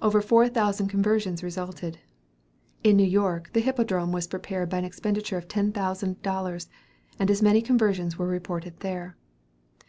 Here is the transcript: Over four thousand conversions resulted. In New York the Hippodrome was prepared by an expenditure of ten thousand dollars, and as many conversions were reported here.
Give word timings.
Over 0.00 0.20
four 0.22 0.48
thousand 0.48 0.86
conversions 0.86 1.42
resulted. 1.42 1.98
In 2.84 2.96
New 2.96 3.02
York 3.04 3.50
the 3.54 3.60
Hippodrome 3.60 4.12
was 4.12 4.28
prepared 4.28 4.68
by 4.70 4.78
an 4.78 4.84
expenditure 4.84 5.36
of 5.36 5.48
ten 5.48 5.72
thousand 5.72 6.22
dollars, 6.22 6.68
and 7.18 7.28
as 7.28 7.42
many 7.42 7.60
conversions 7.60 8.16
were 8.16 8.28
reported 8.28 8.74
here. 8.80 9.16